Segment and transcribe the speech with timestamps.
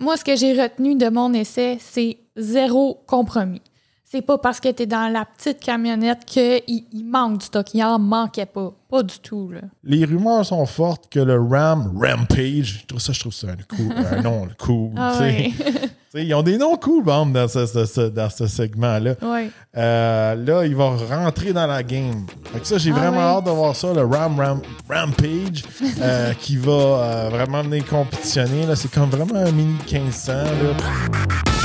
[0.00, 3.62] Moi, ce que j'ai retenu de mon essai, c'est zéro compromis.
[4.10, 7.66] C'est pas parce que tu es dans la petite camionnette qu'il il manque du stock.
[7.74, 8.72] Il en manquait pas.
[8.88, 9.50] Pas du tout.
[9.50, 9.60] Là.
[9.84, 13.76] Les rumeurs sont fortes que le Ram Rampage, je trouve ça, je trouve ça un,
[13.76, 14.92] cool, un nom cool.
[14.96, 15.12] Ah
[16.14, 19.12] ils ont des noms cool, bon, dans ce, ce- ce- dans ce segment-là.
[19.20, 19.50] ouais.
[19.76, 22.24] Euh, là, il va rentrer dans la game.
[22.50, 23.36] Fait que ça, j'ai Ah vraiment ouais.
[23.38, 25.64] hâte de voir ça, le Ram, Ram Rampage,
[26.00, 28.64] euh, qui va euh, vraiment venir compétitionner.
[28.74, 30.32] C'est comme vraiment un mini 1500.
[30.32, 31.57] Là.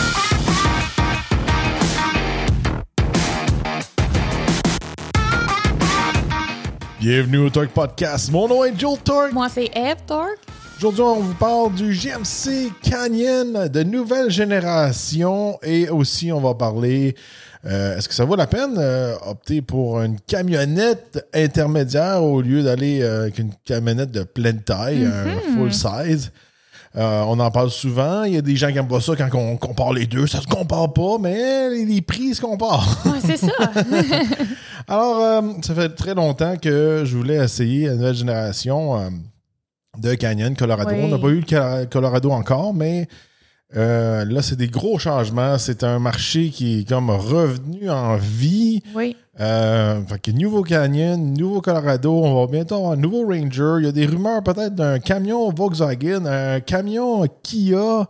[7.05, 8.31] Bienvenue au Torque Podcast.
[8.31, 9.33] Mon nom est Joel Torque.
[9.33, 10.39] Moi, c'est Eve Torque.
[10.77, 17.13] Aujourd'hui, on vous parle du GMC Canyon de nouvelle génération et aussi on va parler
[17.65, 22.63] euh, est-ce que ça vaut la peine euh, opter pour une camionnette intermédiaire au lieu
[22.63, 26.31] d'aller euh, avec une camionnette de pleine taille, un full size?
[26.95, 28.23] Euh, on en parle souvent.
[28.23, 30.27] Il y a des gens qui aiment pas ça quand on compare les deux.
[30.27, 32.87] Ça se compare pas, mais les, prix se comparent.
[33.05, 33.51] Ouais, c'est ça.
[34.87, 39.09] Alors, euh, ça fait très longtemps que je voulais essayer la nouvelle génération euh,
[39.97, 40.91] de Canyon Colorado.
[40.91, 41.01] Oui.
[41.03, 43.07] On n'a pas eu le Colorado encore, mais
[43.75, 45.57] euh, là, c'est des gros changements.
[45.57, 48.81] C'est un marché qui est comme revenu en vie.
[48.95, 49.15] oui.
[49.39, 53.77] Euh, fait que nouveau Canyon, nouveau Colorado, on va bientôt avoir un nouveau Ranger.
[53.79, 58.05] Il y a des rumeurs peut-être d'un camion Volkswagen, un camion Kia,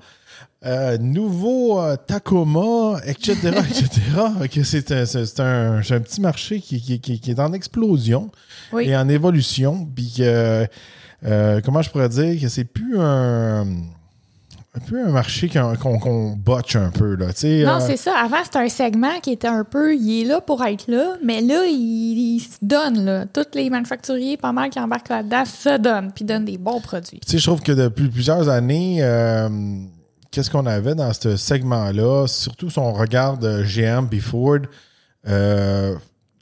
[0.66, 3.38] euh, nouveau euh, Tacoma, etc.,
[3.70, 4.64] etc.
[5.06, 8.30] C'est un, un, un petit marché qui, qui- qui- qui est en explosion
[8.74, 8.90] Oui.
[8.90, 9.88] et en évolution.
[9.96, 10.68] Puis que,
[11.26, 13.66] euh, comment je pourrais dire que c'est plus un,
[14.76, 17.16] un peu un marché qu'on botche un peu.
[17.16, 18.16] Là, Non, euh, c'est ça.
[18.18, 19.96] Avant, c'était un segment qui était un peu.
[19.96, 23.06] Il est là pour être là, mais là, il, il se donne.
[23.06, 23.26] Là.
[23.28, 27.20] Tous les manufacturiers, pas mal qui embarquent là-dedans, se donnent, puis donnent des bons produits.
[27.20, 29.48] Tu sais, je trouve que depuis plusieurs années, euh,
[30.32, 34.58] qu'est-ce qu'on avait dans ce segment-là, surtout si on regarde euh, GM puis Ford,
[35.28, 35.96] euh,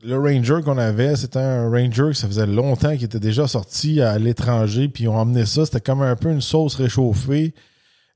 [0.04, 4.02] le Ranger qu'on avait, c'était un Ranger que ça faisait longtemps qu'il était déjà sorti
[4.02, 7.54] à l'étranger, puis on emmenait ça, c'était comme un peu une sauce réchauffée.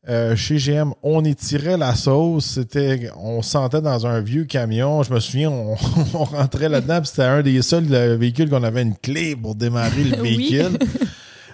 [0.07, 5.01] Euh, chez GM, on étirait la sauce, c'était, on se sentait dans un vieux camion.
[5.01, 5.75] Je me souviens, on,
[6.13, 10.03] on rentrait là-dedans, c'était un des seuls euh, véhicules qu'on avait une clé pour démarrer
[10.03, 10.77] le véhicule.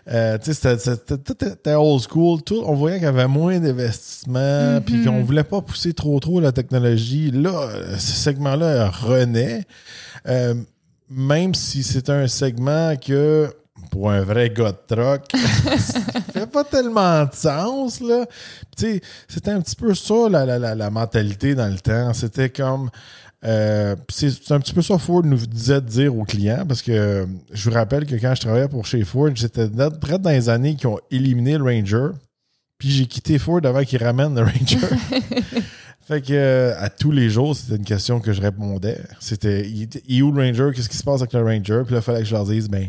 [0.10, 2.42] Euh, tu sais, c'était- old school.
[2.42, 6.40] Tout, on voyait qu'il y avait moins d'investissement, puis qu'on voulait pas pousser trop trop
[6.40, 7.32] la technologie.
[7.32, 9.64] Là, euh, ce segment-là renaît.
[10.28, 10.56] Euh,
[11.10, 13.54] même si c'est un segment que,
[13.92, 15.22] pour un vrai gars de truck,
[15.78, 16.00] ça
[16.34, 18.26] fait pas tellement de sens, là.
[18.76, 22.12] Tu sais, c'était un petit peu ça, la, la, la, la mentalité dans le temps.
[22.14, 22.90] C'était comme...
[23.46, 26.92] euh, c'est un petit peu ça Ford nous disait de dire aux clients parce que
[26.92, 29.68] euh, je vous rappelle que quand je travaillais pour chez Ford, j'étais
[30.02, 32.16] très dans les années qui ont éliminé le Ranger.
[32.78, 34.88] Puis j'ai quitté Ford avant qu'ils ramènent le Ranger.
[36.08, 39.00] fait que euh, à tous les jours, c'était une question que je répondais.
[39.20, 40.70] C'était il, était- il est où le Ranger?
[40.76, 41.82] Qu'est-ce qui se passe avec le Ranger?
[41.86, 42.88] Puis là, il fallait que je leur dise ben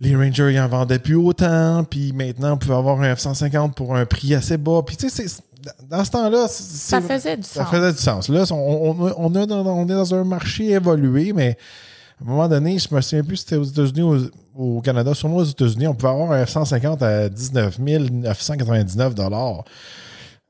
[0.00, 3.94] les Rangers, ils en vendaient plus autant, puis maintenant, on pouvait avoir un F-150 pour
[3.96, 4.80] un prix assez bas.
[4.84, 5.24] Puis, tu sais,
[5.88, 7.70] dans ce temps-là, Ça faisait du ça sens.
[7.70, 8.28] faisait du sens.
[8.28, 8.54] Là, on,
[9.00, 11.56] on- on est dans, on est dans un marché évolué, mais
[12.20, 14.14] à un moment donné, je me souviens plus si c'était aux États-Unis ou
[14.56, 15.14] au, au Canada.
[15.14, 19.14] Sûrement aux États-Unis, on pouvait avoir un F-150 à 19 999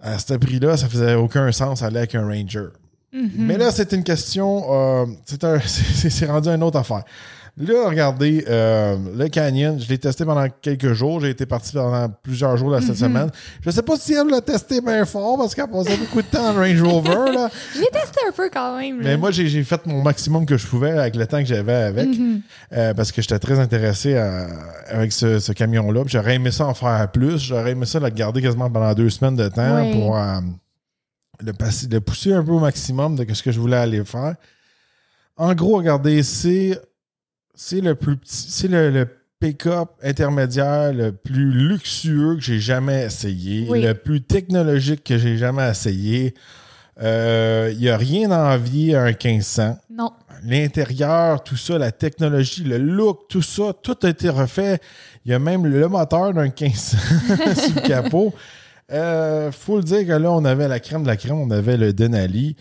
[0.00, 2.68] À ce prix-là, ça faisait aucun sens aller avec un Ranger.
[3.38, 4.64] Mais là, c'est une question.
[5.04, 5.06] euh,
[5.64, 7.04] c'est rendu une autre affaire.
[7.56, 11.20] Là, regardez, euh, le Canyon, je l'ai testé pendant quelques jours.
[11.20, 13.30] J'ai été parti pendant plusieurs jours là, cette semaine.
[13.64, 16.48] Je sais pas si elle l'a testé bien fort parce qu'elle passait beaucoup de temps
[16.50, 17.32] en Range Rover.
[17.32, 17.48] Là.
[17.74, 18.98] Je l'ai testé un peu quand même.
[18.98, 19.04] là.
[19.04, 22.08] Mais moi, j'ai fait mon maximum que je pouvais avec le temps que j'avais avec.
[22.72, 24.48] euh, parce que j'étais très intéressé à-
[24.88, 26.02] avec ce, ce camion-là.
[26.06, 27.38] J'aurais aimé ça en faire plus.
[27.38, 29.92] J'aurais aimé ça le garder quasiment pendant deux semaines de temps Oui.
[29.92, 30.40] pour euh,
[31.40, 34.34] le, passer- le pousser un peu au maximum de ce que je voulais aller faire.
[35.36, 36.80] En gros, regardez, c'est
[37.54, 39.08] c'est le plus petit, c'est le, le
[39.40, 43.82] pick-up intermédiaire le plus luxueux que j'ai jamais essayé, Oui.
[43.82, 46.34] le plus technologique que j'ai jamais essayé.
[47.00, 49.76] Il n'y a rien à envier à un 1500.
[49.90, 50.12] Non.
[50.44, 54.78] L'intérieur, tout ça, la technologie, le look, tout ça, tout a été refait.
[55.24, 56.96] Il y a même le moteur d'un 1500
[57.56, 58.32] sur le capot.
[58.92, 61.76] Euh, faut le dire que là, on avait la crème de la crème, on avait
[61.76, 62.56] le Denali.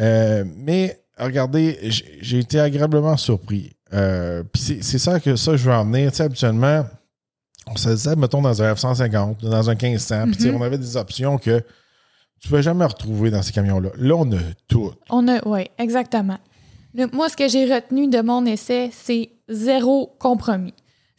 [0.00, 1.78] Euh, mais regardez,
[2.20, 3.72] j'ai été agréablement surpris.
[3.94, 6.10] Euh, Puis c'est- ça que ça je veux en venir.
[6.10, 6.84] Tu sais, habituellement,
[7.66, 10.56] on se disait, mettons, dans un F-150, dans un 1500, puis tu sais, Mhm.
[10.60, 11.60] on avait des options que
[12.40, 13.90] tu ne peux jamais retrouver dans ces camions-là.
[13.96, 14.92] Là, on a tout.
[15.10, 16.38] On a, oui, exactement.
[16.94, 20.74] Le- moi, ce que j'ai retenu de mon essai, c'est zéro compromis.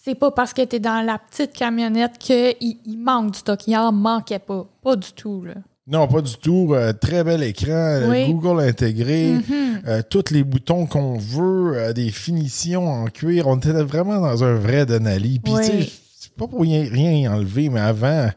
[0.05, 3.65] c'est pas parce que t'es dans la petite camionnette qu'il il manque du stock.
[3.67, 4.65] Il en manquait pas.
[4.83, 5.53] Pas du tout, là.
[5.85, 6.69] Non, pas du tout.
[6.73, 8.31] Euh, très bel écran, euh, Oui.
[8.31, 9.81] Google intégré, Mhm.
[9.87, 13.47] euh, tous les boutons qu'on veut, euh, des finitions en cuir.
[13.47, 15.39] On était vraiment dans un vrai Denali.
[15.39, 15.65] Puis, Oui.
[15.69, 15.89] tu sais,
[16.19, 18.29] c'est pas pour rien, rien y enlever, mais avant,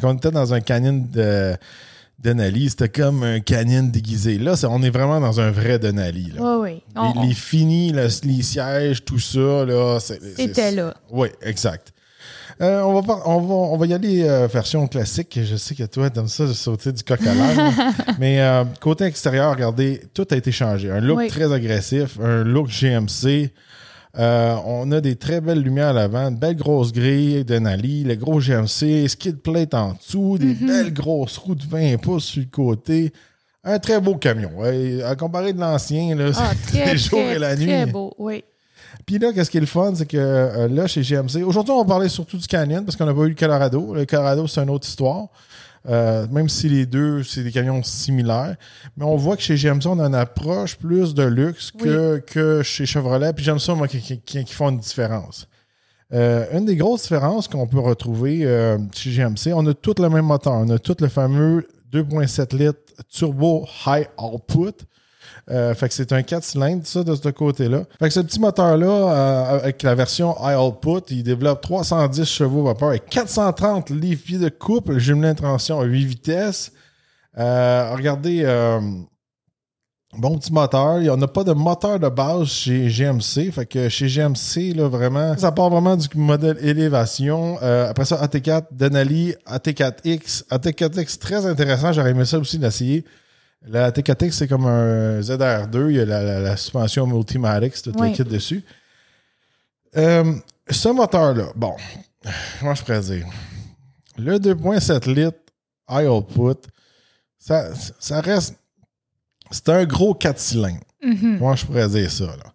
[0.00, 1.54] quand on était dans un canyon de
[2.18, 4.38] Denali, c'était comme un canyon déguisé.
[4.38, 6.32] Là, on est vraiment dans un vrai Denali.
[6.34, 6.58] là.
[6.60, 6.82] Oui, oui.
[6.96, 9.98] On- Les, finis, le- les sièges, tout ça, là.
[10.00, 10.94] C'était là.
[11.10, 11.92] Oui, exact.
[12.62, 15.38] Euh, on, va on, va, on va y aller euh, version classique.
[15.42, 17.74] Je sais que toi, t'aimes ça de sauter du coq à l'âne.
[18.18, 20.90] mais euh, côté extérieur, regardez, tout a été changé.
[20.90, 21.28] Un look Oui.
[21.28, 23.50] très agressif, un look GMC.
[24.18, 28.14] On a des très belles lumières à l'avant, une belle grosse grille de Nali, le
[28.14, 30.66] gros GMC, skid plate en dessous, des Mhm.
[30.66, 33.12] belles grosses roues de 20 pouces sur le côté.
[33.64, 34.50] Un très beau camion.
[35.04, 37.66] À comparer de l'ancien, là, Ah, c'est les jours et la nuit.
[37.66, 38.42] très beau, oui.
[39.06, 41.78] Puis là, qu'est-ce qui est le fun, c'est que euh, là, chez GMC, aujourd'hui, on
[41.78, 43.94] va parler surtout du Canyon parce qu'on n'a pas eu le Colorado.
[43.94, 45.28] Le Colorado, c'est une autre histoire.
[45.88, 48.56] Euh, même si les deux, c'est des camions similaires.
[48.96, 52.62] Mais on voit que chez GMC, on a une approche plus de luxe que, que
[52.64, 53.32] chez Chevrolet.
[53.32, 55.46] Puis j'aime ça, moi, qui, qui- qui font une différence.
[56.12, 60.08] Euh, une des grosses différences qu'on peut retrouver euh, chez GMC, on a tout le
[60.08, 60.54] même moteur.
[60.54, 64.72] On a tout le fameux 2.7 litres turbo high output.
[65.50, 67.84] Euh, fait que c'est un 4 cylindres, ça, de ce côté-là.
[67.98, 72.64] Fait que ce petit moteur-là, euh, avec la version high output, il développe 310 chevaux
[72.64, 76.72] vapeur et 430 livres-pieds de couple, jumelé intention à 8 vitesses.
[77.38, 78.44] Euh, regardez,
[80.18, 80.98] bon petit moteur.
[80.98, 83.52] Il n'y en a pas de moteur de base chez GMC.
[83.52, 87.58] Fait que chez GMC, là, vraiment, ça part vraiment du modèle élévation.
[87.60, 90.48] Après ça, AT4, Denali, AT4X.
[90.50, 91.92] AT4X, très intéressant.
[91.92, 93.04] J'aurais aimé ça aussi d'essayer.
[93.68, 95.90] La AT4X, c'est comme un ZR2.
[95.90, 98.10] Il y a la, la- la suspension Multimatic, c'est tout Oui.
[98.10, 98.64] le kit dessus.
[99.96, 100.34] Euh,
[100.70, 101.74] ce moteur-là, bon,
[102.60, 103.26] comment je pourrais dire?
[104.18, 105.38] Le 2.7 litres
[105.90, 106.56] high output,
[107.38, 108.56] ça, ça reste.
[109.50, 110.80] C'est un gros 4 cylindres.
[111.02, 111.38] Mhm.
[111.38, 112.24] Comment je pourrais dire ça?
[112.26, 112.52] Là?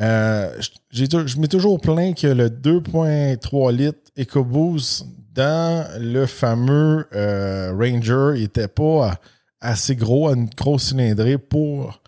[0.00, 0.60] Euh,
[0.90, 8.68] je- m'ai toujours plaint que le 2.3 litres EcoBoost dans le fameux euh, Ranger n'était
[8.68, 9.18] pas
[9.60, 12.00] assez gros, à une grosse cylindrée pour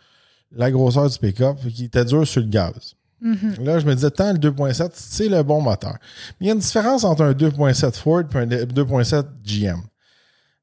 [0.53, 2.95] la grosseur du pick-up, qu'il était dur sur le gaz.
[3.21, 3.57] Mhm.
[3.65, 5.97] Là, je me disais, tant le 2.7, c'est le bon moteur.
[6.41, 9.81] Mais il y a une différence entre un 2.7 Ford et un 2.7 GM.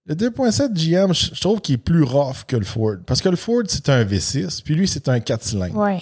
[0.07, 2.95] Le 2.7 GM, je trouve qu'il est plus rough que le Ford.
[3.06, 5.75] Parce que le Ford, c'est un V6, puis lui, c'est un 4 cylindres.
[5.78, 6.01] Ouais.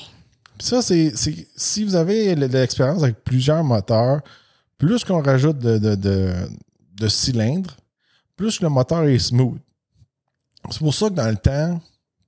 [0.58, 1.12] Puis ça, c'est,
[1.58, 4.22] si vous avez l'expérience avec plusieurs moteurs,
[4.78, 6.34] plus qu'on rajoute de, de, de-
[7.00, 7.76] de cylindres,
[8.38, 9.58] plus le moteur est smooth.
[10.72, 11.82] C'est pour ça que dans le temps,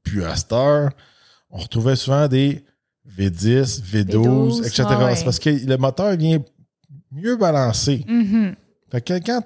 [0.03, 0.91] puis à cette heure,
[1.49, 2.63] on retrouvait souvent des
[3.17, 4.83] V10, V12, V12, etc.
[4.87, 5.15] ah ouais.
[5.15, 6.39] C'est parce que le moteur vient
[7.11, 8.03] mieux balancé.
[8.07, 8.55] Mhm.
[8.91, 9.41] Fait que quand,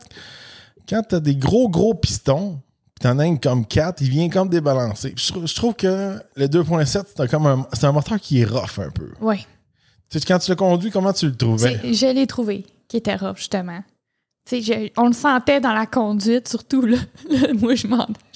[0.88, 2.60] quand tu as des gros, gros pistons,
[2.96, 5.12] puis t'en as un comme 4, il vient comme débalancé.
[5.12, 8.46] Puis Je, trouve- je trouve que le 2.7, c'est un, comme un, moteur qui est
[8.46, 9.12] rough un peu.
[10.10, 11.80] Tu sais, quand tu l'as conduit, comment tu le trouvais?
[11.84, 13.82] Je l'ai trouvé, qui était rough, justement.
[14.98, 16.82] On le sentait dans la conduite, surtout.
[16.82, 16.98] Là,
[17.60, 17.88] moi, je,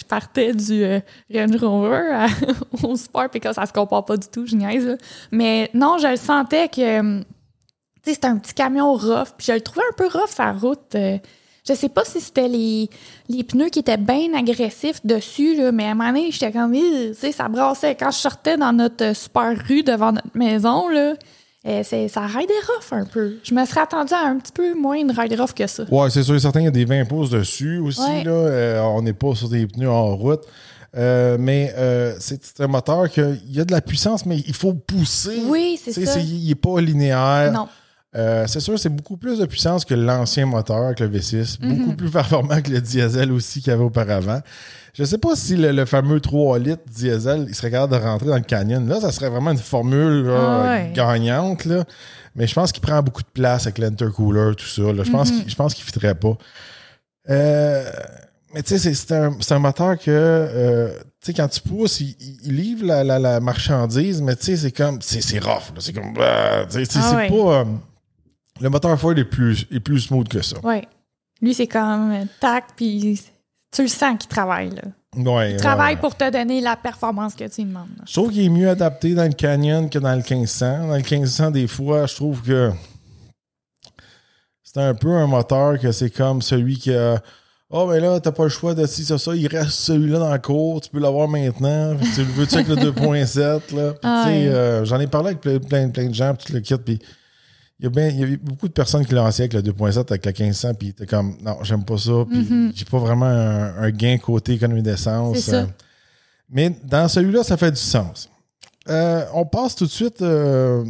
[0.07, 0.99] partais du euh,
[1.33, 2.27] Range Rover
[2.83, 4.85] au Sport, puis que ça se compare pas du tout, je niaise.
[4.85, 4.95] là.
[5.31, 7.23] Mais non, je le sentais que hum,
[8.03, 10.95] c'était un petit camion rough, puis je le trouvais un peu rough sa route.
[10.95, 11.17] euh.
[11.67, 12.89] je sais pas si c'était les,
[13.27, 16.73] les pneus qui étaient bien agressifs dessus, là, mais à un moment donné, j'étais comme,
[16.73, 17.95] tu sais, ça brassait.
[17.95, 21.15] Quand je sortais dans notre euh, super rue devant notre maison, là,
[21.67, 23.35] euh, c'est- ça raidait rough un peu.
[23.43, 25.83] Je me serais attendu à un petit peu moins de ride rough que ça.
[25.91, 28.01] Ouais, c'est sûr et certain, il y a des 20 pouces dessus aussi.
[28.01, 28.23] Ouais.
[28.23, 30.41] Là, Euh, on n'est pas sur des pneus en route.
[30.97, 34.53] Euh, mais euh, c'est c'est un moteur qu'il y a de la puissance, mais il
[34.55, 35.41] faut pousser.
[35.45, 36.19] Oui, c'est ça.
[36.19, 37.51] Il n'est pas linéaire.
[37.51, 37.67] Non.
[38.15, 41.57] Euh, c'est sûr, c'est beaucoup plus de puissance que l'ancien moteur, que le V6.
[41.61, 41.77] Mhm.
[41.77, 44.39] Beaucoup plus performant que le diesel aussi qu'il y avait auparavant.
[44.93, 47.99] Je ne sais pas si le, le fameux 3 litres diesel, il serait capable de
[48.01, 48.87] rentrer dans le canyon.
[48.87, 50.91] Là, ça serait vraiment une formule là, Ah ouais.
[50.95, 51.65] gagnante.
[51.65, 51.83] Là.
[52.37, 54.83] Mais je pense qu'il prend beaucoup de place avec l'intercooler, tout ça.
[54.93, 55.03] là.
[55.03, 55.41] Je pense Mhm.
[55.41, 56.37] qu'il je pense qu'il ne fitterait pas.
[57.29, 57.89] Euh,
[58.53, 59.11] mais tu sais, c'est-
[59.51, 60.89] un, moteur que, euh,
[61.21, 62.15] tu sais, quand tu pousses, il,
[62.55, 65.73] livre la, la- la marchandise, mais tu sais, c'est comme, c'est c'est rough.
[65.79, 67.29] C'est comme, bah, tu sais, c'est Ah c'est ouais.
[67.29, 67.65] pas.
[68.61, 70.57] Le moteur Ford est plus, est plus smooth que ça.
[70.63, 70.87] Ouais.
[71.41, 73.21] Lui, c'est comme euh, tac, puis
[73.71, 74.69] tu le sens qu'il travaille.
[74.69, 74.81] Là.
[75.17, 76.01] Ouais, Il travaille ouais.
[76.01, 77.89] pour te donner la performance que tu lui demandes.
[77.97, 78.03] là.
[78.07, 80.87] Je trouve qu'il est mieux adapté dans le Canyon que dans le 1500.
[80.87, 82.71] Dans le 1500, des fois, je trouve que
[84.63, 87.21] c'est un peu un moteur que c'est comme celui qui a.
[87.69, 89.35] Oh, mais là, t'as pas le choix de ci, ça, ça.
[89.35, 90.81] Il reste celui-là dans le cours.
[90.81, 91.95] Tu peux l'avoir maintenant.
[92.13, 93.75] Tu le veux-tu avec le 2.7?
[93.75, 93.91] Là?
[93.93, 94.47] Puis, Ah tu sais, ouais.
[94.53, 96.75] euh, J'en ai parlé avec plein, plein, plein de gens, puis tout le kit.
[96.77, 96.99] Puis
[97.79, 99.61] il y, a bien, il y a beaucoup de personnes qui l'ont essayé avec le
[99.73, 102.71] 2.7, avec le 1500, puis t'es comme, non, j'aime pas ça, puis Mhm.
[102.73, 105.49] j'ai pas vraiment un, un gain côté économie d'essence.
[105.49, 105.65] Euh,
[106.49, 108.29] mais dans celui-là, ça fait du sens.
[108.87, 110.85] Euh, on passe tout de suite, euh,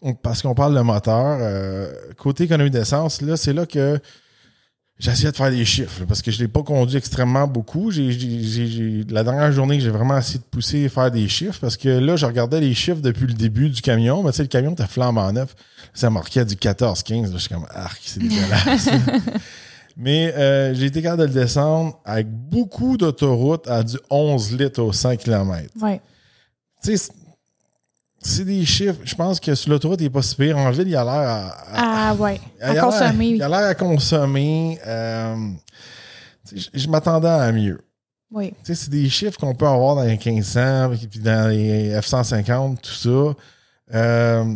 [0.00, 1.38] on- parce qu'on parle de moteur,
[2.16, 3.98] côté économie d'essence, là, c'est là que
[4.98, 7.90] j'essayais de faire des chiffres, là, parce que je l'ai pas conduit extrêmement beaucoup.
[7.90, 11.88] La dernière journée que j'ai vraiment essayé de pousser et faire des chiffres, parce que
[11.88, 14.72] là, je regardais les chiffres depuis le début du camion, mais tu sais, le camion
[14.72, 15.54] était flambant neuf.
[15.94, 17.22] Ça marquait du 14-15.
[17.22, 18.88] là, Je suis comme, arc, c'est dégueulasse.
[19.96, 24.80] Mais euh, j'ai été capable de le descendre avec beaucoup d'autoroutes à du 11 litres
[24.82, 25.68] au 100 km.
[25.82, 26.00] Ouais.
[26.82, 27.12] Tu sais,
[28.22, 29.00] c'est- des chiffres.
[29.04, 30.56] Je pense que sur l'autoroute, il n'est pas si pire.
[30.56, 32.40] En ville, il a l'air à, à- Ah, ouais.
[32.60, 34.78] À consommer, Il a l'air à consommer.
[34.86, 35.36] euh,
[36.54, 37.80] je je m'attendais à mieux.
[38.30, 38.50] Oui.
[38.64, 42.78] Tu sais, c'est des chiffres qu'on peut avoir dans les 1500, puis dans les F-150,
[42.80, 43.34] tout ça.
[43.94, 44.54] Euh,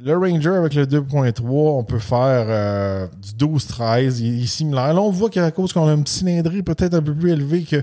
[0.00, 4.18] le Ranger avec le 2.3, on peut faire euh, du 12-13.
[4.20, 4.94] Il est similaire.
[4.94, 7.82] Là, on voit qu'à cause qu'on a une cylindrée peut-être un peu plus élevée que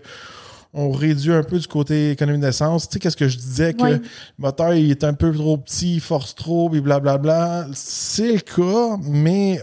[0.78, 2.88] on réduit un peu du côté économie d'essence.
[2.90, 3.74] Tu sais, qu'est-ce que je disais?
[3.74, 3.92] Que Oui.
[3.92, 4.02] le
[4.38, 7.68] moteur il est un peu trop petit, il force trop, et blablabla.
[7.74, 9.62] C'est le cas, mais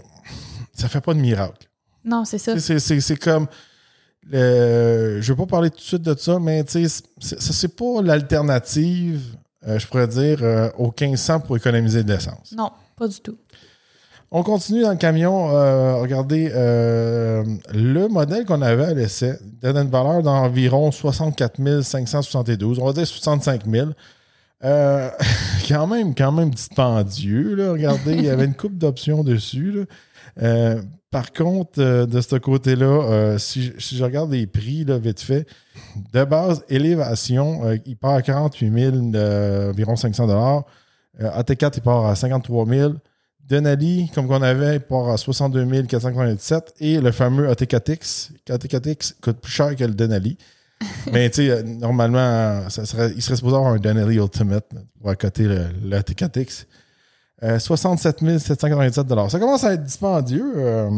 [0.73, 1.67] ça fait pas de miracle.
[2.03, 2.57] Non, c'est ça.
[2.59, 3.45] C'est c'est- c'est comme.
[4.31, 7.35] le- je ne vais pas parler tout de suite de ça, mais tu sais, ça,
[7.53, 9.21] c'est pas l'alternative,
[9.67, 12.53] euh, je pourrais dire, euh, au 1500 pour économiser de l'essence.
[12.55, 13.37] Non, pas du tout.
[14.35, 15.55] On continue dans le camion.
[15.55, 22.79] euh, regardez, euh, le modèle qu'on avait à l'essai donne une valeur d'environ 64 572,
[22.79, 23.89] on va dire 65 000.
[24.63, 25.09] Euh,
[25.67, 27.53] quand même, quand même dispendieux.
[27.53, 27.73] Là.
[27.73, 29.85] Regardez, il y avait une coupe d'options dessus.
[30.41, 30.75] là.
[31.13, 34.97] Par contre, euh, de ce côté-là, euh, si, je- si je regarde les prix, là,
[34.97, 35.45] vite fait,
[36.11, 40.63] de base, élévation, euh, il part à 48 000, euh, environ 500 dollars.
[41.21, 42.93] AT4, il part à 53 000.
[43.47, 46.73] Denali, comme qu'on avait, il part à 62 497.
[46.79, 48.31] Et le fameux AT4X.
[48.49, 50.37] AT4X coûte plus cher que le Denali.
[51.13, 54.65] Mais tu sais, normalement, ça serait, il serait supposé avoir un Denali Ultimate
[54.99, 56.65] pour accoter le, le AT4X.
[57.43, 60.53] Euh, 67 797 Ça commence à être dispendieux.
[60.55, 60.89] euh,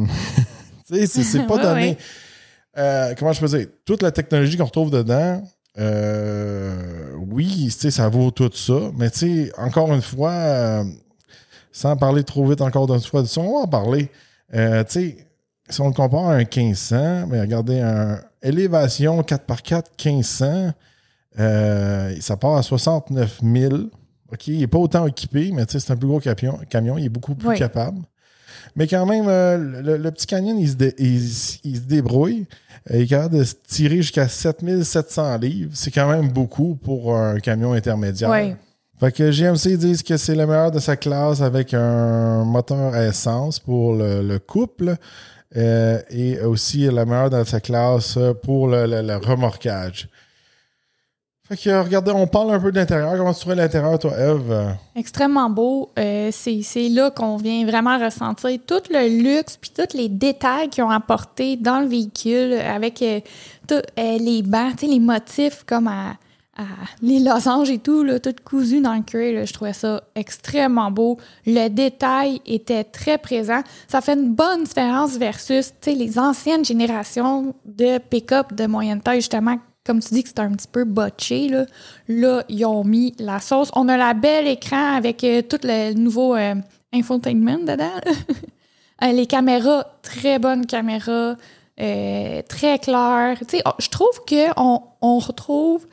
[0.90, 1.82] c'est, c'est pas Ouais, donné.
[1.90, 1.98] ouais.
[2.78, 3.68] Euh, comment je peux dire?
[3.86, 5.42] Toute la technologie qu'on retrouve dedans,
[5.78, 8.92] euh, oui, ça vaut tout ça.
[8.98, 10.84] Mais tu sais, encore une fois, euh,
[11.72, 14.10] sans parler trop vite encore d'une fois de ça, on va en parler.
[14.54, 15.18] Euh, tu sais,
[15.70, 20.72] si on le compare à un 1500, mais regardez, un élévation 4x4 1500,
[21.40, 23.74] euh, ça part à 69 000.
[24.32, 27.10] OK, il n'est pas autant équipé, mais c'est un plus gros camion, camion, il est
[27.10, 27.58] beaucoup plus Oui.
[27.58, 28.00] capable.
[28.76, 32.46] Mais quand même, euh, le, le petit canyon, il se, dé- il, se débrouille.
[32.92, 35.72] Euh, il est capable de se tirer jusqu'à 7700 livres.
[35.74, 38.30] C'est quand même beaucoup pour un camion intermédiaire.
[38.32, 38.56] Oui.
[39.00, 43.06] Fait que GMC disent que c'est le meilleur de sa classe avec un moteur à
[43.06, 44.96] essence pour le, le couple
[45.58, 50.08] euh, et aussi le meilleur de sa classe pour le remorquage.
[51.48, 53.16] Fait que regardez, on parle un peu de l'intérieur.
[53.18, 54.76] Comment tu trouves l'intérieur, toi, Eve?
[54.96, 55.92] Extrêmement beau.
[56.00, 60.84] Euh, c'est là qu'on vient vraiment ressentir tout le luxe puis tous les détails qu'ils
[60.84, 63.20] ont apportés dans le véhicule avec euh,
[63.68, 66.16] tout, euh, les bancs, les motifs comme à,
[67.04, 69.46] les losanges et tout, là, tout cousu dans le cuir.
[69.46, 71.20] je trouvais ça extrêmement beau.
[71.46, 73.62] Le détail était très présent.
[73.88, 79.58] Ça fait une bonne différence versus les anciennes générations de pick-up de moyenne taille, justement,
[79.86, 81.66] comme tu dis que c'est un petit peu botché, là,
[82.08, 83.70] là, ils ont mis la sauce.
[83.76, 86.56] On a la belle écran avec euh, tout le nouveau euh,
[86.94, 88.02] infotainment dedans.
[89.04, 91.36] Euh, les caméras, très bonnes caméras,
[91.76, 93.36] très claires.
[93.40, 95.86] Tu sais, oh, je trouve qu'on on retrouve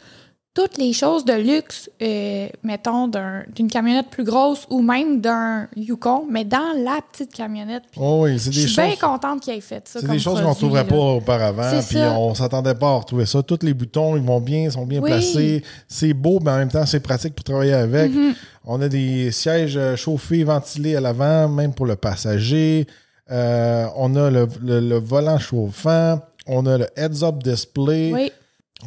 [0.54, 5.66] toutes les choses de luxe, euh, mettons, d'un- d'une camionnette plus grosse ou même d'un
[5.76, 7.84] Yukon, mais dans la petite camionnette.
[7.90, 8.98] Puis Oh oui, c'est je des suis bien choses.
[8.98, 10.00] contente qu'il ait fait ça.
[10.00, 10.84] C'est des choses qu'on ne là.
[10.84, 11.70] pas auparavant.
[11.88, 12.12] Puis ça.
[12.18, 13.42] on s'attendait pas à retrouver ça.
[13.42, 15.08] Tous les boutons, ils vont bien, sont bien Oui.
[15.10, 15.62] placés.
[15.88, 18.12] C'est beau, mais en même temps, c'est pratique pour travailler avec.
[18.12, 18.34] Mhm.
[18.66, 22.86] On a des sièges euh, chauffés, ventilés à l'avant, même pour le passager.
[23.30, 26.20] Euh, on a le, le- le volant chauffant.
[26.46, 28.10] On a le heads-up display.
[28.12, 28.32] Oui,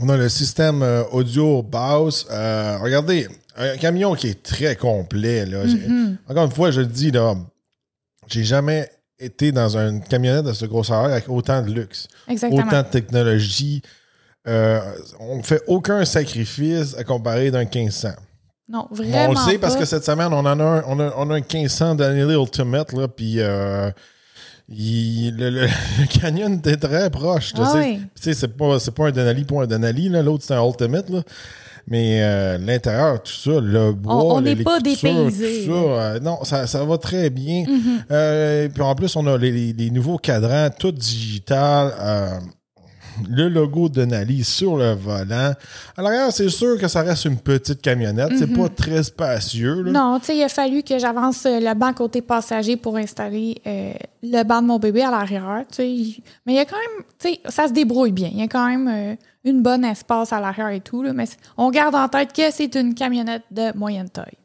[0.01, 2.27] On a le système euh, audio Bose.
[2.31, 5.45] Euh, regardez, un camion qui est très complet.
[5.45, 5.65] Là.
[5.65, 6.17] Mhm.
[6.27, 7.35] Encore une fois, je le dis, là,
[8.27, 12.67] j'ai jamais été dans une camionnette de ce grosseur avec autant de luxe, exactement.
[12.67, 13.81] autant de technologie.
[14.47, 14.79] Euh,
[15.19, 18.09] on ne fait aucun sacrifice à comparer d'un 1500.
[18.67, 19.29] Non, on vraiment.
[19.31, 21.39] le sait parce que cette semaine, on en a un, on a, on a un
[21.39, 23.89] 1500 Daniel Ultimate, là, puis euh,
[24.69, 25.61] il- le, le-
[25.99, 27.53] le canyon était très proche.
[27.57, 27.87] Ah tu sais.
[27.95, 28.01] oui.
[28.35, 30.21] C'est pas, c'est pas un Denali pour un Denali, là.
[30.21, 31.09] l'autre c'est un Ultimate.
[31.09, 31.21] Là.
[31.87, 36.43] Mais euh, l'intérieur, tout ça, le bois, On- n'est pas dépaysé, tout ça, euh, non,
[36.43, 37.63] ça, ça va très bien.
[38.09, 41.93] Euh, puis en plus, on a les, les- les nouveaux cadrans, tout digital.
[43.29, 45.53] Le logo de Nali sur le volant.
[45.97, 48.31] À l'arrière, c'est sûr que ça reste une petite camionnette.
[48.37, 49.83] C'est pas très spacieux.
[49.83, 49.91] là.
[49.91, 53.61] Non, tu sais, il a fallu que j'avance euh, le banc côté passager pour installer
[53.65, 53.93] euh,
[54.23, 55.63] le banc de mon bébé à l'arrière.
[55.79, 58.29] Mais il y a quand même, tu sais, ça se débrouille bien.
[58.31, 61.03] Il y a quand même euh, une bonne espace à l'arrière et tout.
[61.03, 61.13] là.
[61.13, 61.25] mais
[61.57, 64.37] on garde en tête que c'est une camionnette de moyenne taille.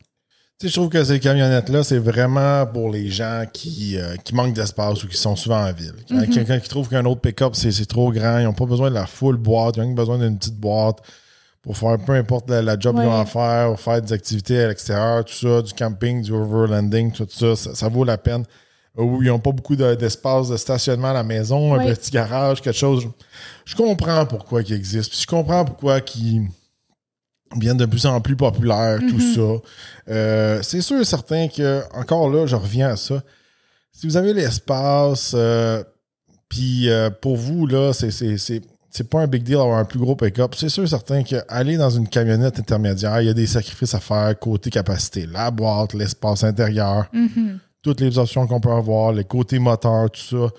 [0.60, 4.34] Tu sais, je trouve que ces camionnettes-là, c'est vraiment pour les gens qui, euh, qui
[4.34, 5.94] manquent d'espace ou qui sont souvent en ville.
[6.06, 8.94] Quand- Quelqu'un qui trouve qu'un autre pick-up, c'est trop grand, ils n'ont pas besoin de
[8.94, 10.98] la full boîte, ils ont besoin d'une petite boîte
[11.62, 14.62] pour faire peu importe la, la job qu'ils ont à faire, ou faire des activités
[14.62, 18.44] à l'extérieur, tout ça, du camping, du overlanding, tout ça, ça, ça vaut la peine.
[18.98, 22.60] Où ils n'ont pas beaucoup de- d'espace de stationnement à la maison, un petit garage,
[22.60, 23.08] quelque chose.
[23.64, 25.10] Je comprends pourquoi ils existent.
[25.12, 26.48] Puis je comprends pourquoi ils
[27.56, 29.60] viennent de plus en plus populaires, tout ça.
[30.08, 33.22] Euh, c'est sûr et certain que, encore là, je reviens à ça.
[33.92, 35.82] Si vous avez l'espace, euh,
[36.48, 40.54] puis euh, pour vous, là, c'est, pas un big deal d'avoir un plus gros pick-up.
[40.56, 44.00] C'est sûr et certain qu'aller dans une camionnette intermédiaire, il y a des sacrifices à
[44.00, 45.26] faire côté capacité.
[45.26, 47.10] La boîte, l'espace intérieur,
[47.82, 50.54] toutes les options qu'on peut avoir, les côtés moteurs, tout ça.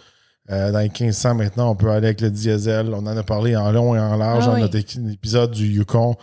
[0.49, 2.93] Euh, dans les 1500 maintenant, on peut aller avec le diesel.
[2.93, 4.61] On en a parlé en long et en large Ah dans oui.
[4.61, 6.15] notre épisode du Yukon.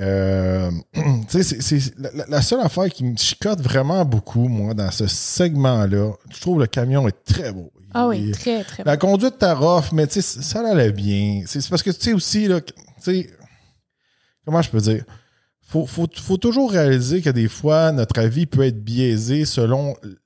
[0.00, 0.70] Euh,
[1.28, 1.80] c'est,
[2.28, 6.12] la, seule affaire qui me chicote vraiment beaucoup, moi, dans ce segment-là.
[6.30, 7.70] Je trouve le camion est très beau.
[7.96, 11.44] Ah oui, très, très la conduite t'a rough, mais tu sais, ça allait bien.
[11.46, 13.30] C'est parce que tu sais aussi, là, que- tu sais,
[14.44, 15.04] comment je peux dire?
[15.68, 20.18] Faut, faut, faut toujours réaliser que des fois, notre avis peut être biaisé selon le-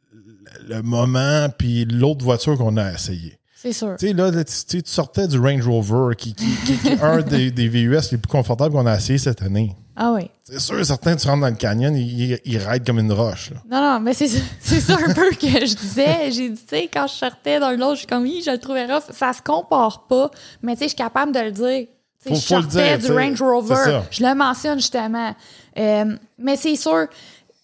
[0.66, 3.38] le moment puis l'autre voiture qu'on a essayé.
[3.60, 3.96] C'est sûr.
[3.98, 7.50] Tu sais, là, tu, sortais du Range Rover, qui, qui, qui- qui est un des,
[7.50, 9.74] des VUS les plus confortables qu'on a essayé cette année.
[9.96, 10.30] Ah oui.
[10.44, 13.50] C'est sûr, certains, tu rentres dans le canyon, ils, ils, raident comme une roche.
[13.50, 13.56] là.
[13.68, 16.30] Non, non, mais c'est ça- un peu que je disais.
[16.30, 18.58] J'ai dit, tu sais, quand je sortais dans l'autre, je suis comme, oui, je le
[18.58, 19.10] trouvais rough.
[19.10, 20.30] Ça se compare pas,
[20.62, 21.86] mais tu sais, je suis capable de le dire.
[22.20, 24.00] Faut- je faut le sortais dire, du Range Rover.
[24.12, 25.34] Je le mentionne justement.
[25.76, 27.08] Euh, mais c'est sûr,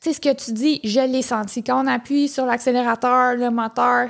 [0.00, 1.62] tu sais, ce que tu dis, je l'ai senti.
[1.62, 4.08] Quand on appuie sur l'accélérateur, le moteur,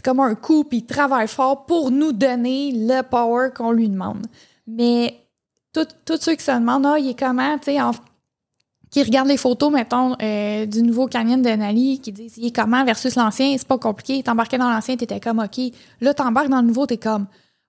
[0.00, 3.88] c'est comme un coup, puis il travaille fort pour nous donner le power qu'on lui
[3.88, 4.26] demande.
[4.66, 5.14] Mais
[5.74, 7.78] tout- tous ceux qui se demandent, ah, il est comment, tu sais,
[8.90, 12.56] qui regardent les photos, mettons, euh, du nouveau canyon de Nali, qui disent il est
[12.56, 14.22] comment versus l'ancien, c'est pas compliqué.
[14.22, 15.60] T'embarquais dans l'ancien, t'étais comme OK.
[16.00, 17.26] Là, t'embarques dans le nouveau, t'es comme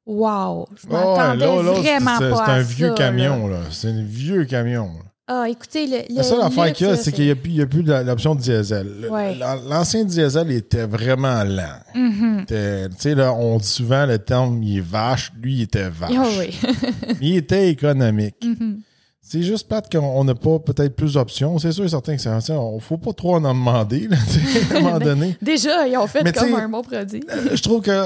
[0.08, 1.46] Wow, je m'attendais
[1.82, 3.60] vraiment pas C'est un vieux camion, là.
[3.70, 4.86] C'est un vieux camion.
[4.88, 5.11] là.
[5.34, 7.84] Ah, écoutez, le, le La seule affaire qu'il y a, c'est qu'il n'y a, plus-
[7.84, 9.08] l'option diesel.
[9.10, 9.34] Ouais.
[9.70, 12.44] L'ancien diesel était vraiment lent.
[12.48, 12.54] Tu
[12.98, 15.32] sais, là, on dit souvent le terme il est vache.
[15.42, 16.12] Lui, il était vache.
[16.18, 16.60] Ah oui.
[17.22, 18.44] Il était économique.
[18.44, 18.82] Mhm.
[19.22, 21.58] C'est juste plate qu'on n'a pas peut-être plus d'options.
[21.60, 22.52] C'est sûr et certain que c'est.
[22.52, 24.18] On faut pas trop en demander, là,
[24.74, 25.38] à un moment donné.
[25.42, 27.24] Déjà, ils ont fait Mais comme un bon produit.
[27.30, 28.04] Euh, je trouve que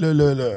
[0.00, 0.52] le, le- le-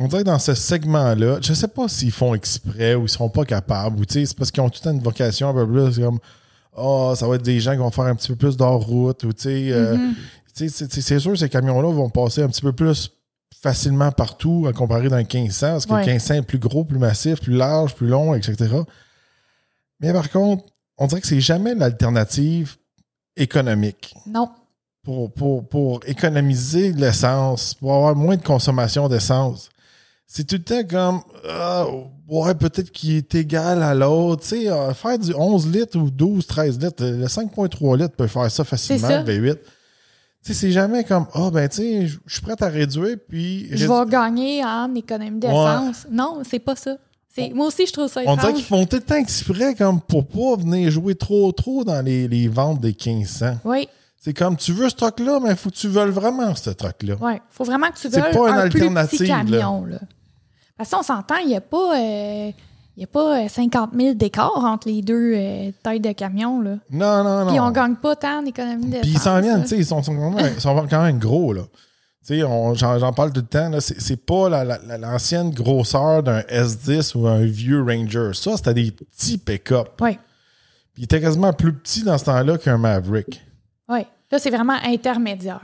[0.00, 3.28] on dirait que dans ce segment-là, je sais pas s'ils font exprès ou ils seront
[3.28, 5.54] pas capables, ou tu sais, c'est parce qu'ils ont tout le temps une vocation un
[5.54, 6.18] peu plus comme
[6.80, 9.24] oh, ça va être des gens qui vont faire un petit peu plus d'hors route,
[9.24, 10.14] ou tu sais, euh, Mhm.
[10.54, 13.10] c'est- sûr ces camions-là vont passer un petit peu plus
[13.60, 16.00] facilement partout à comparer dans le 1500, parce que Ouais.
[16.00, 18.56] le 1500 est plus gros, plus massif, plus large, plus long, etc.
[19.98, 20.64] Mais par contre,
[20.98, 22.76] on dirait que c'est jamais l'alternative
[23.36, 24.48] économique Non.
[25.02, 29.70] pour, pour, pour économiser de l'essence, pour avoir moins de consommation d'essence.
[30.30, 31.86] C'est tout le temps comme, ah,
[32.28, 34.42] ouais, peut-être qu'il est égal à l'autre.
[34.42, 38.26] Tu sais, euh, faire du 11 litres ou 12, 13 litres, le 5,3 litres peut
[38.26, 39.22] faire ça facilement, C'est ça.
[39.22, 39.54] le V8.
[39.54, 39.62] Tu
[40.42, 43.68] sais, c'est jamais comme, ah, ben, tu sais, je suis prêt à réduire, puis.
[43.72, 46.06] Je vais gagner en économie d'essence.
[46.10, 46.96] Non, c'est pas ça.
[47.34, 48.54] C'est- Moi aussi, je trouve ça On dirait étrange.
[48.54, 52.28] qu'ils font tout le temps exprès, comme, pour pas venir jouer trop, trop dans les,
[52.28, 53.58] les ventes des 1500.
[53.64, 53.88] Oui,
[54.20, 57.14] C'est comme, tu veux ce truck-là, mais il faut que tu veuilles vraiment ce truck-là.
[57.20, 57.34] oui.
[57.50, 59.38] faut vraiment que tu C'est veuilles pas une un plus alternative, petit là.
[59.38, 59.84] camion.
[59.86, 59.98] Là.
[60.78, 61.98] Parce qu'on s'entend, il n'y a pas...
[61.98, 62.50] euh,
[62.96, 66.60] il a pas euh, 50 000 d'écart entre les deux euh, tailles de camion.
[66.60, 66.78] Là.
[66.90, 67.50] Non, non, non.
[67.50, 69.02] Puis on gagne pas tant d'économie d'essence.
[69.02, 69.62] Puis ils s'en viennent, là.
[69.62, 71.62] tu sais, ils sont, sont quand même, ils sont quand même gros, là.
[72.28, 73.80] J'en j'en parle tout le temps, là.
[73.80, 78.30] C'est c'est pas la- la- la- l'ancienne grosseur d'un S10 ou un vieux Ranger.
[78.34, 79.90] Ça, c'était des petits pick-up.
[80.00, 80.14] Oui,
[80.92, 83.40] Puis il était quasiment plus petit dans ce temps-là qu'un Maverick.
[83.88, 84.00] oui.
[84.30, 85.62] Là, c'est vraiment intermédiaire.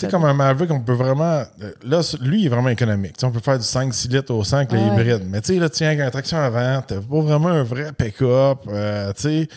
[0.00, 1.42] C'est comme un Maverick, on peut vraiment.
[1.62, 3.14] euh, Là, lui, il est vraiment économique.
[3.14, 4.86] Tu sais, on peut faire du 5-6 litres au 100 avec le ouais.
[4.86, 5.22] hybride.
[5.28, 7.92] Mais tu sais, là, tu viens avec un traction avant, t'as pas vraiment un vrai
[7.92, 8.58] pick-up.
[8.68, 9.48] euh, tu sais,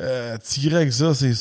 [0.00, 0.36] euh,
[0.76, 1.34] avec ça, c'est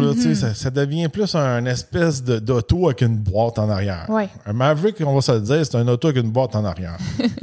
[0.00, 0.34] là, tu sais, Mhm.
[0.34, 4.04] ça, ça devient plus un espèce d'auto avec une boîte en arrière.
[4.10, 4.28] Ouais.
[4.44, 6.98] Un Maverick, on va se le dire, c'est un auto avec une boîte en arrière.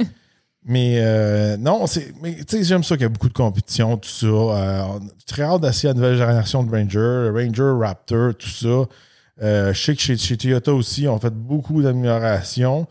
[0.68, 2.12] Mais euh, non, c'est.
[2.20, 4.26] Mais tu sais, j'aime ça qu'il y a beaucoup de compétition, tout ça.
[4.26, 4.82] Euh,
[5.24, 8.84] très hâte d'essayer la nouvelle génération de Ranger, Ranger Raptor, tout ça.
[9.42, 12.86] Euh, je sais que chez, chez, Toyota aussi, on fait beaucoup d'améliorations.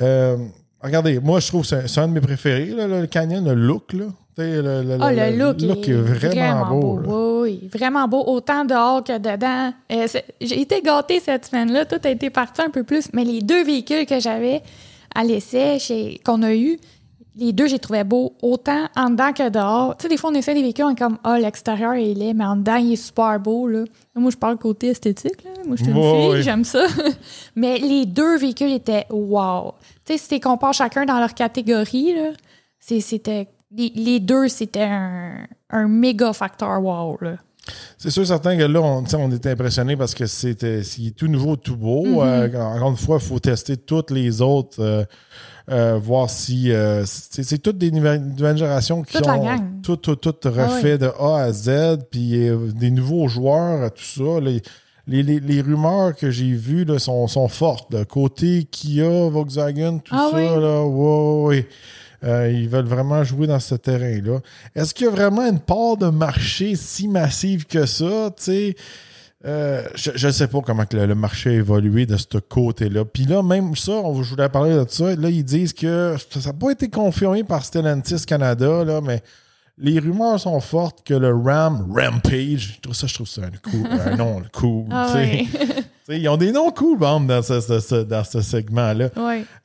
[0.00, 0.36] Euh,
[0.80, 3.92] regardez, moi, je trouve que c'est un de mes préférés, là, le Canyon, le look.
[3.92, 4.06] Là.
[4.40, 7.42] Le, le, oh, le, look, est, vraiment, beau.
[7.42, 9.72] oui, vraiment beau, autant dehors que dedans.
[9.90, 10.06] Euh,
[10.40, 13.64] j'ai été gâtée cette semaine-là, tout a été parti un peu plus, mais les deux
[13.64, 14.62] véhicules que j'avais
[15.12, 15.78] à l'essai,
[16.24, 16.78] qu'on a eu,
[17.38, 19.96] les deux, j'ai trouvé beau, autant en dedans que dehors.
[19.96, 22.34] Tu sais, des fois, on essaie des véhicules, on est comme, ah, l'extérieur, il est,
[22.34, 23.84] mais en dedans, il est super beau, là.
[24.16, 25.50] Moi, je parle côté esthétique, là.
[25.64, 26.86] Moi, je suis une fille, j'aime ça.
[27.56, 29.74] mais les deux véhicules étaient wow.
[30.04, 32.30] Tu sais, si tu compares chacun dans leur catégorie, là,
[32.80, 33.48] c'était.
[33.70, 37.36] Les, deux, c'était un, un méga facteur wow, là.
[37.98, 40.80] C'est sûr, certain que là, on, on était impressionné parce que c'était
[41.16, 42.06] tout nouveau, tout beau.
[42.06, 42.54] Mm-hmm.
[42.54, 44.80] Euh, encore une fois, il faut tester toutes les autres.
[44.80, 45.04] Euh,
[45.70, 46.72] euh, voir si.
[46.72, 51.42] Euh, c'est toutes des nouvelles, générations qui ont tout, tout, tout ah refait de A
[51.42, 54.40] à Z, puis euh, des nouveaux joueurs, tout ça.
[54.40, 54.62] Les,
[55.22, 58.04] les, rumeurs que j'ai vues là, sont, sont fortes.
[58.04, 61.66] Côté Kia, Volkswagen, tout ah ça, là, ouais,
[62.22, 64.40] ils veulent vraiment jouer dans ce terrain-là.
[64.74, 68.30] Est-ce qu'il y a vraiment une part de marché si massive que ça?
[68.36, 68.76] Tu sais?
[69.44, 73.04] Euh, je ne sais pas comment que le, marché a évolué de ce côté-là.
[73.04, 75.14] Puis là, même ça, on, je voulais parler de ça.
[75.14, 79.22] Là, ils disent que ça n'a pas été confirmé par Stellantis Canada, là, mais
[79.80, 84.86] les rumeurs sont fortes que le Ram Rampage, ça, je trouve ça un, nom cool.
[84.90, 85.14] Ah
[86.08, 89.10] ils ont des noms cool, bon, dans ce, dans ce segment-là.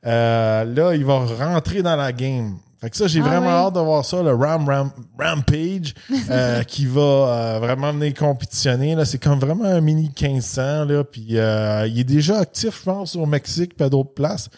[0.06, 2.58] Euh, là, il va rentrer dans la game.
[2.84, 5.93] Fait que ça, j'ai ah vraiment hâte de voir ça, le Ram, Ram Rampage,
[6.30, 8.98] euh, qui va euh, vraiment venir compétitionner.
[9.06, 10.84] C'est comme vraiment un mini 1500.
[10.84, 14.50] Là, puis euh, il est déjà actif, je pense, au Mexique et à d'autres places.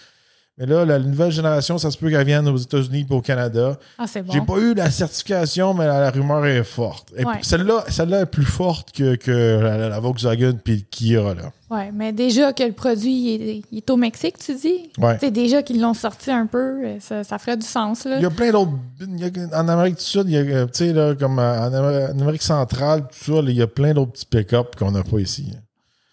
[0.58, 3.78] Mais là, la nouvelle génération, ça se peut qu'elle vienne aux États-Unis et au Canada.
[3.98, 4.32] Ah, c'est bon.
[4.32, 7.14] J'ai pas eu la certification, mais la, rumeur est forte.
[7.18, 11.34] Et celle-là, celle-là est plus forte que, que la, Volkswagen puis le Kia.
[11.34, 11.52] Là.
[11.70, 14.92] Oui, mais déjà que le produit il est, au Mexique, tu dis?
[14.98, 15.18] Ouais.
[15.20, 18.06] C'est déjà qu'ils l'ont sorti un peu, ça, ça, ferait du sens.
[18.06, 18.16] Là.
[18.16, 18.72] Il y a plein d'autres.
[19.54, 23.34] En Amérique du Sud, il y a, tu sais, là, comme en Amérique centrale, tout
[23.34, 25.52] ça, il y a plein d'autres petits pick-up qu'on n'a pas ici.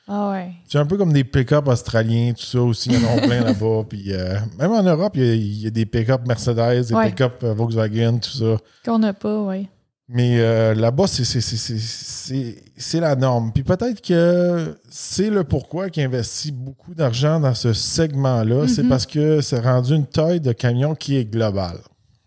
[0.09, 2.91] Ah c'est un peu comme des pick-up australiens, tout ça aussi.
[2.91, 3.85] Il y en a plein là-bas.
[3.89, 8.19] Puis euh, même en Europe, il y a, des pick-up Mercedes, des pick-up euh, Volkswagen,
[8.19, 8.57] tout ça.
[8.85, 9.69] Qu'on n'a pas, oui.
[10.09, 13.53] Mais euh, là-bas, c'est la norme.
[13.53, 18.67] Puis peut-être que c'est le pourquoi qu'ils investit beaucoup d'argent dans ce segment-là.
[18.67, 18.89] C'est mm-hmm.
[18.89, 21.79] parce que c'est rendu une taille de camion qui est globale.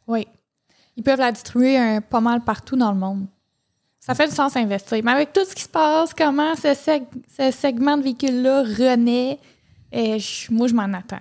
[0.08, 0.26] Oui.
[0.96, 3.26] Ils peuvent la distribuer pas mal partout dans le monde.
[4.06, 5.00] Ça fait du sens investir.
[5.04, 9.40] Mais avec tout ce qui se passe, comment ce, segment de véhicule-là renaît,
[9.92, 11.18] et eh, moi, je m'en attends.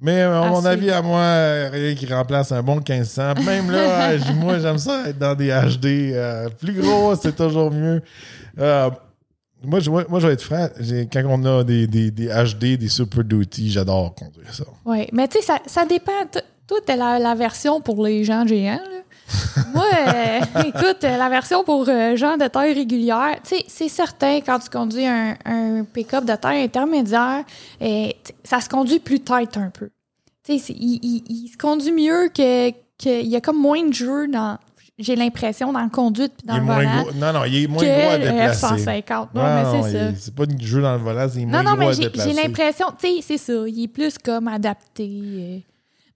[0.00, 3.34] Mais euh, à mon avis, à moi, rien qui remplace un bon 1500.
[3.44, 5.86] Même là, moi, j'aime ça être dans des HD.
[6.14, 8.02] Euh, plus gros, c'est toujours mieux.
[8.58, 8.90] Euh,
[9.62, 10.66] moi, je, moi, je vais être franc.
[11.12, 14.64] Quand on a des, des, des HD, des Super Duty, j'adore conduire ça.
[14.84, 16.26] Oui, mais tu sais, ça, ça dépend.
[16.66, 18.80] Toi, t'es la, la version pour les gens géants.
[19.72, 24.70] Moi, euh, écoute, la version pour euh, gens de taille régulière, c'est certain quand tu
[24.70, 27.44] conduis un, pick-up de taille intermédiaire,
[27.82, 28.08] euh,
[28.42, 29.90] ça se conduit plus tight un peu.
[30.48, 34.58] Il, il, se conduit mieux que qu'il y a comme moins de jeu dans
[34.98, 37.04] j'ai l'impression dans la conduite puis dans le volant.
[37.16, 38.66] non, non, il est moins gros à déplacer.
[38.66, 39.28] F-150.
[39.34, 40.12] Non, mais c'est ça.
[40.16, 42.30] C'est pas du jeu dans le volant, c'est moins non, gros à déplacer.
[42.30, 43.66] J'ai l'impression, tu sais, c'est ça.
[43.66, 45.64] Il est plus comme adapté.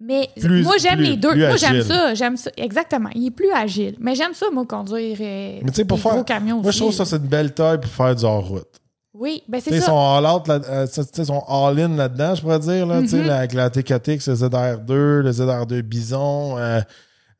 [0.01, 0.31] Mais
[0.63, 1.35] moi, j'aime les deux.
[1.35, 2.15] Moi, j'aime ça.
[2.15, 2.51] J'aime ça.
[2.57, 3.11] Exactement.
[3.15, 3.97] Il est plus agile.
[3.99, 7.05] Mais j'aime ça, moi, conduire euh, mais pour faire, gros camions Moi, je trouve ça,
[7.05, 8.81] c'est une belle taille pour faire du hors-route.
[9.19, 9.77] Oui, ben c'est ça.
[9.77, 13.31] Ils sont all-out, euh, sont all-in là-dedans, je pourrais dire, là, mm-hmm.
[13.31, 16.81] avec la TKTX, le ZR2, le ZR2 Bison, euh,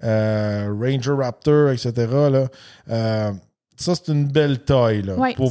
[0.03, 1.92] euh, Ranger Raptor, etc.
[2.88, 3.33] Là.
[3.78, 5.02] Euh, ça, c'est une belle taille.
[5.02, 5.50] Là, pour,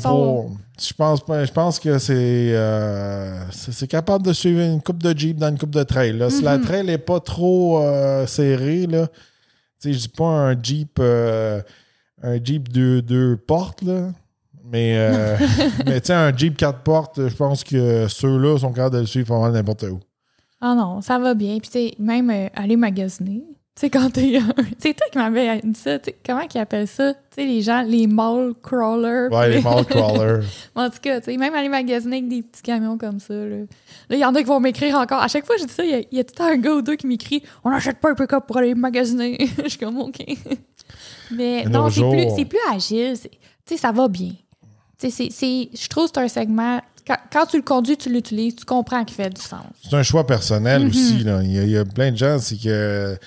[0.79, 5.49] je, pense, je pense que euh, c'est capable de suivre une coupe de Jeep dans
[5.49, 6.17] une coupe de trail.
[6.17, 6.29] Là.
[6.29, 6.61] Si la mm-hmm.
[6.61, 9.07] trail n'est pas trop euh, serrée, là,
[9.83, 11.61] je dis pas un Jeep euh,
[12.21, 14.09] un Jeep deux, deux portes, là,
[14.65, 14.97] mais,
[15.85, 19.83] mais un Jeep quatre portes, je pense que ceux-là sont capables de le suivre n'importe
[19.83, 19.99] où.
[20.59, 21.59] Ah non, ça va bien.
[21.59, 23.43] Puis même aller magasiner.
[23.79, 24.39] Tu quand t'es
[24.79, 25.99] C'est toi qui m'avais dit ça.
[26.25, 27.13] comment ils appellent ça?
[27.13, 29.31] Tu sais, les gens, les mall crawlers.
[29.31, 30.43] Ouais, les mall crawlers.
[30.75, 33.35] en tout cas, tu sais, même aller magasiner avec des petits camions comme ça.
[33.35, 33.65] Là,
[34.09, 35.21] il y en a qui vont m'écrire encore.
[35.21, 36.95] À chaque fois que je dis ça, il y, a, tout un gars ou deux
[36.95, 39.37] qui m'écrit On n'achète pas un pick-up pour aller magasiner.
[39.63, 40.25] je suis comme OK.
[41.31, 43.13] Mais non, c'est plus, plus, agile.
[43.19, 43.29] Tu
[43.65, 44.31] sais, ça va bien.
[44.97, 48.55] Tu sais, je trouve que c'est un segment quand, quand tu le conduis, tu l'utilises,
[48.55, 49.61] tu comprends qu'il fait du sens.
[49.81, 50.89] C'est un choix personnel Mhm.
[50.89, 51.23] aussi.
[51.23, 51.41] Là.
[51.43, 53.17] Il, y a, il y a plein de gens, c'est que.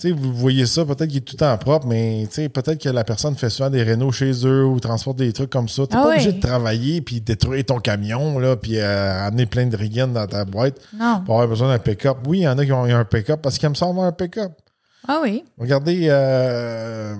[0.00, 3.36] Sais, vous voyez ça, peut-être qu'il est tout temps propre, mais peut-être que la personne
[3.36, 5.86] fait souvent des rénaux chez eux ou transporte des trucs comme ça.
[5.86, 9.66] T'es Ah pas obligé de travailler puis détruire ton camion, là, puis euh, amener plein
[9.66, 11.20] de rigaines dans ta boîte Non.
[11.26, 12.16] pour avoir besoin d'un pick-up.
[12.26, 14.12] Oui, il y en a qui ont un pick-up parce qu'ils aiment ça avoir un
[14.12, 14.52] pick-up.
[15.06, 15.44] Ah oui.
[15.58, 17.14] Regardez, euh,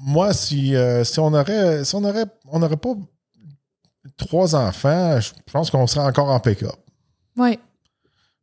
[0.00, 2.94] moi, si, euh, si on aurait, si on aurait, on n'aurait pas
[4.16, 6.72] trois enfants, je pense qu'on serait encore en pick-up.
[7.36, 7.58] Oui.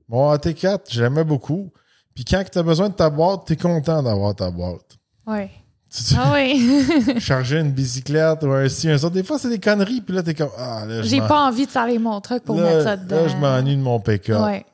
[0.08, 1.72] Mon AT4, j'aimais beaucoup.
[2.16, 4.98] Puis quand tu as besoin de ta boîte, tu es content d'avoir ta boîte.
[5.26, 5.50] Oui.
[5.90, 6.86] Tu Ah oui.
[7.20, 9.10] charger une bicyclette ou un ci, un ça.
[9.10, 10.02] Des fois, c'est des conneries.
[10.02, 12.84] Puis là, t'es comme, ah, J'ai pas envie de saler mon truc pour là, mettre
[12.84, 13.16] ça dedans.
[13.16, 14.42] Là, je m'ennuie de mon pick-up.
[14.44, 14.66] Ouais.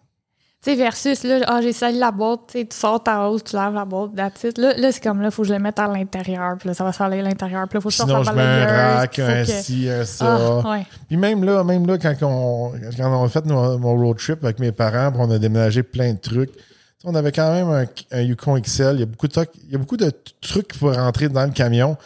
[0.62, 3.74] Tu sais, versus, là, ah, j'ai sali la boîte, tu sors ta hausse, tu laves
[3.74, 4.12] la boîte.
[4.14, 6.84] Là, là c'est comme, là, faut que je le mette à l'intérieur, puis là, ça
[6.84, 9.20] va saler à l'intérieur, puis là, faut que je sorte la je mets un rack,
[9.20, 10.62] un que- ci, un ça.
[10.66, 10.86] Ah, ouais.
[11.08, 14.44] Puis même là, même là, quand on, quand on a fait nos- mon road trip
[14.44, 16.52] avec mes parents, puis on a déménagé plein de trucs,
[17.04, 17.86] on avait quand même un,
[18.18, 18.96] un Yukon XL.
[18.96, 20.96] Il y a beaucoup de trucs, il y a beaucoup de t- trucs qui peuvent
[20.96, 21.98] rentrer dans le camion.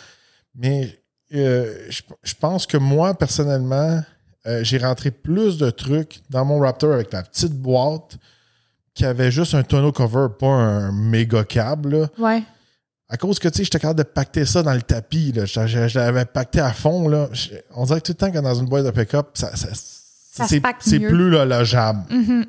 [0.56, 1.00] Mais
[1.34, 4.02] euh, je, je pense que moi, personnellement,
[4.46, 8.18] euh, j'ai rentré plus de trucs dans mon Raptor avec la petite boîte
[8.94, 11.98] qui avait juste un tonneau cover, pas un méga câble.
[12.02, 12.08] là.
[12.20, 12.44] Ouais.
[13.10, 15.32] À cause que, tu sais, j'étais capable de pacter ça dans le tapis.
[15.32, 15.46] Là.
[15.46, 17.08] Je, je- je l'avais pacté à fond.
[17.08, 17.30] Là.
[17.76, 19.80] On dirait que tout le temps que dans une boîte de pick-up, ça, c'est,
[21.00, 22.04] plus là, logeable.
[22.12, 22.46] Mhm.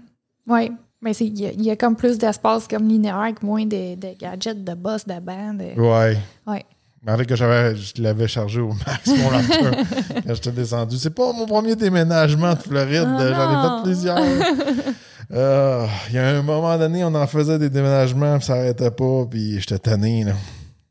[0.47, 0.71] Ouais.
[1.05, 3.65] Mais c'est- il y, a- il y a comme plus d'espace comme linéaire avec moins
[3.67, 5.59] de, de gadgets, de boss, de bande.
[5.59, 6.17] de- Ouais.
[6.47, 6.65] Ouais.
[7.07, 9.73] Malgré que j'avais, je l'avais chargé au max, mon Raptor,
[10.27, 10.97] quand j'étais descendu.
[10.97, 13.07] C'est pas mon premier déménagement de Floride.
[13.07, 14.19] Ah J'en ai fait plusieurs.
[15.33, 18.91] Euh, Il y a un moment donné, on en faisait des déménagements, puis ça arrêtait
[18.91, 20.23] pas, puis j'étais tanné.
[20.25, 20.33] Là.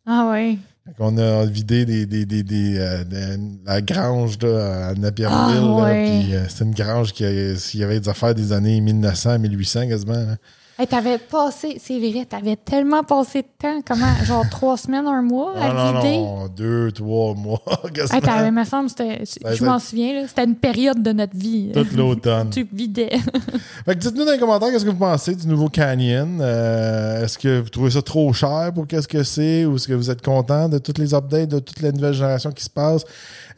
[0.08, 0.58] Ah ouais.
[0.98, 5.38] Qu'on a vidé des, des, des, des, euh, de- la grange là, à Napierville.
[5.58, 6.26] Ah, là, ouais.
[6.34, 9.88] euh, c'était une grange qui a- s'il y avait des affaires des années 1900, 1800
[9.88, 10.14] quasiment.
[10.14, 10.38] hein.
[10.80, 15.22] Hey, t'avais passé, c'est vrai, t'avais tellement passé de temps, comment, genre trois semaines, un
[15.22, 16.18] mois à Ah, non, vider?
[16.18, 17.62] non, deux, trois mois.
[18.12, 21.70] Hey, t'avais, me semble, je m'en souviens, là, c'était une période de notre vie.
[21.76, 22.50] Toute l'automne.
[22.52, 23.12] tu vidais.
[23.86, 26.40] Fait que dites-nous dans les commentaires qu'est-ce que vous pensez du nouveau Canyon?
[26.42, 29.94] Euh, est-ce que vous trouvez ça trop cher pour qu'est-ce que c'est ou est-ce que
[29.94, 33.06] vous êtes content de toutes les updates, de toutes les nouvelles générations qui se passent?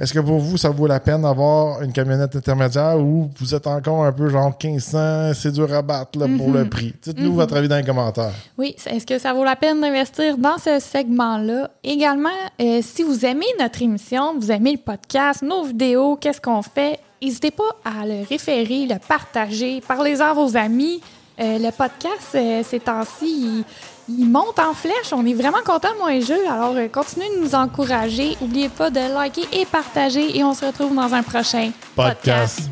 [0.01, 3.67] Est-ce que pour vous, ça vaut la peine d'avoir une camionnette intermédiaire ou vous êtes
[3.67, 6.93] encore un peu genre 1500, c'est dur à battre là, pour le prix?
[7.05, 8.31] Dites-nous votre avis dans les commentaires.
[8.57, 11.69] Oui, est-ce que ça vaut la peine d'investir dans ce segment-là?
[11.83, 16.61] Également, euh, si vous aimez notre émission, vous aimez le podcast, nos vidéos, qu'est-ce qu'on
[16.63, 16.99] fait?
[17.21, 21.01] N'hésitez pas à le référer, le partager, parlez-en à vos amis.
[21.39, 23.63] Euh, le podcast, euh, ces temps-ci,
[24.07, 25.11] il, il monte en flèche.
[25.11, 26.47] On est vraiment contents, moi et Jules.
[26.49, 28.37] Alors, continuez de nous encourager.
[28.41, 30.37] N'oubliez pas de liker et partager.
[30.37, 32.69] Et on se retrouve dans un prochain Podcast.